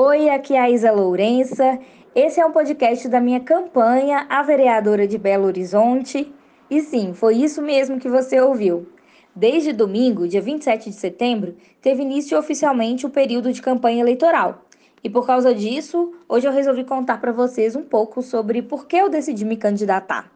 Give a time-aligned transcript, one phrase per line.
[0.00, 1.76] Oi, aqui é a Isa Lourença.
[2.14, 6.32] Esse é um podcast da minha campanha A Vereadora de Belo Horizonte.
[6.70, 8.86] E sim, foi isso mesmo que você ouviu.
[9.34, 14.66] Desde domingo, dia 27 de setembro, teve início oficialmente o período de campanha eleitoral.
[15.02, 18.96] E por causa disso, hoje eu resolvi contar para vocês um pouco sobre por que
[18.98, 20.30] eu decidi me candidatar.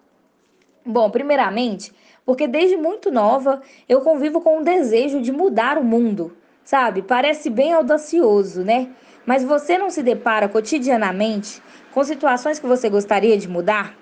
[0.84, 1.92] Bom, primeiramente,
[2.26, 7.00] porque desde muito nova eu convivo com o desejo de mudar o mundo, sabe?
[7.00, 8.90] Parece bem audacioso, né?
[9.24, 13.96] Mas você não se depara cotidianamente com situações que você gostaria de mudar?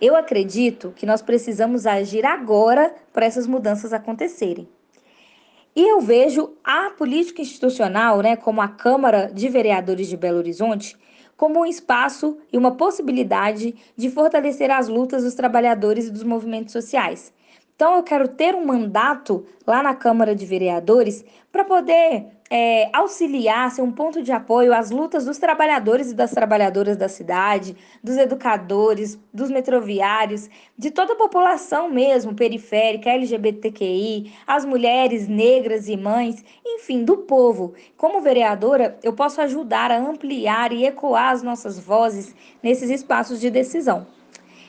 [0.00, 4.68] Eu acredito que nós precisamos agir agora para essas mudanças acontecerem.
[5.74, 10.96] E eu vejo a política institucional, né, como a Câmara de Vereadores de Belo Horizonte,
[11.36, 16.72] como um espaço e uma possibilidade de fortalecer as lutas dos trabalhadores e dos movimentos
[16.72, 17.32] sociais.
[17.80, 23.70] Então, eu quero ter um mandato lá na Câmara de Vereadores para poder é, auxiliar,
[23.70, 28.18] ser um ponto de apoio às lutas dos trabalhadores e das trabalhadoras da cidade, dos
[28.18, 36.44] educadores, dos metroviários, de toda a população mesmo, periférica, LGBTQI, as mulheres negras e mães,
[36.62, 37.72] enfim, do povo.
[37.96, 43.48] Como vereadora, eu posso ajudar a ampliar e ecoar as nossas vozes nesses espaços de
[43.48, 44.06] decisão.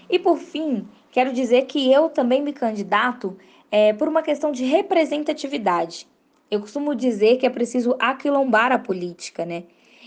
[0.09, 3.37] E por fim, quero dizer que eu também me candidato
[3.69, 6.07] é, por uma questão de representatividade.
[6.49, 9.63] Eu costumo dizer que é preciso aquilombar a política, né?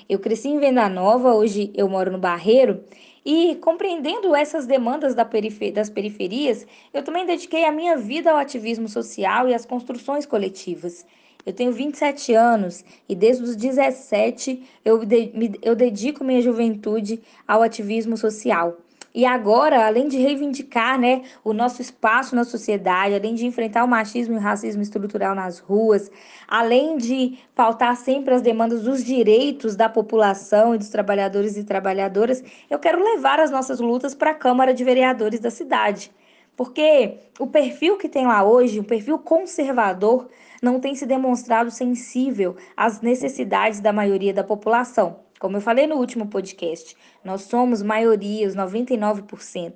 [0.08, 2.84] Eu cresci em Venda Nova, hoje eu moro no Barreiro,
[3.25, 8.36] e compreendendo essas demandas da perifer das periferias, eu também dediquei a minha vida ao
[8.36, 11.06] ativismo social e às construções coletivas.
[11.47, 17.62] Eu tenho 27 anos e desde os 17 eu, de, eu dedico minha juventude ao
[17.62, 18.78] ativismo social.
[19.14, 23.88] E agora, além de reivindicar né, o nosso espaço na sociedade, além de enfrentar o
[23.88, 26.10] machismo e o racismo estrutural nas ruas,
[26.48, 32.42] além de pautar sempre as demandas dos direitos da população e dos trabalhadores e trabalhadoras,
[32.68, 36.10] eu quero levar as nossas lutas para a Câmara de Vereadores da cidade.
[36.56, 40.28] Porque o perfil que tem lá hoje, o perfil conservador,
[40.60, 45.22] não tem se demonstrado sensível às necessidades da maioria da população.
[45.44, 49.75] Como eu falei no último podcast, nós somos maioria, os 99%.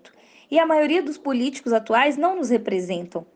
[0.51, 3.27] E a maioria dos políticos atuais não nos representam.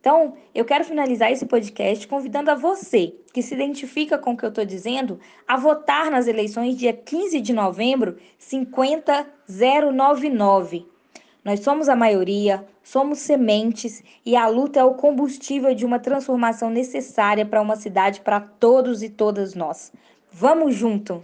[0.00, 4.44] Então, eu quero finalizar esse podcast convidando a você, que se identifica com o que
[4.44, 10.88] eu estou dizendo, a votar nas eleições dia 15 de novembro, 50099.
[11.44, 16.68] Nós somos a maioria, somos sementes e a luta é o combustível de uma transformação
[16.68, 19.92] necessária para uma cidade para todos e todas nós.
[20.32, 21.22] Vamos junto!